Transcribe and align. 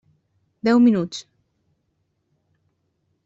Deu 0.67 0.79
minuts. 0.85 1.21